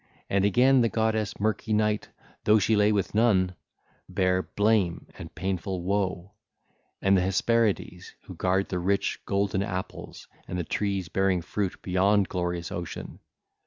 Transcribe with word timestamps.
And 0.31 0.43
again 0.43 0.81
the 0.81 0.89
goddess 0.89 1.39
murky 1.39 1.73
Night, 1.73 2.09
though 2.45 2.57
she 2.57 2.75
lay 2.75 2.91
with 2.91 3.13
none, 3.13 3.53
bare 4.09 4.41
Blame 4.41 5.05
and 5.15 5.35
painful 5.35 5.83
Woe, 5.83 6.31
and 7.03 7.15
the 7.15 7.21
Hesperides 7.21 8.15
who 8.23 8.33
guard 8.33 8.69
the 8.69 8.79
rich, 8.79 9.21
golden 9.27 9.61
apples 9.61 10.27
and 10.47 10.57
the 10.57 10.63
trees 10.63 11.07
bearing 11.07 11.43
fruit 11.43 11.79
beyond 11.83 12.29
glorious 12.29 12.71
Ocean. 12.71 13.19